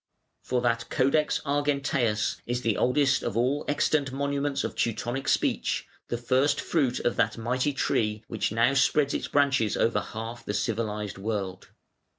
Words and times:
For 0.41 0.61
that 0.61 0.89
Codex 0.89 1.41
Argenteus 1.45 2.37
is 2.47 2.65
oldest 2.75 3.21
of 3.21 3.37
all 3.37 3.63
extant 3.67 4.11
monuments 4.11 4.63
of 4.63 4.73
Teutonic 4.73 5.27
speech, 5.27 5.85
the 6.07 6.17
first 6.17 6.59
fruit 6.59 6.99
of 7.01 7.17
that 7.17 7.37
mighty 7.37 7.71
tree 7.71 8.23
which 8.27 8.51
now 8.51 8.73
spreads 8.73 9.13
its 9.13 9.27
branches 9.27 9.77
over 9.77 9.99
half 10.01 10.43
the 10.43 10.55
civilised 10.55 11.19
world. 11.19 11.69